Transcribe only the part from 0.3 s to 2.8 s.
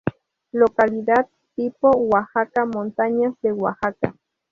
Localidad tipo: Oaxaca: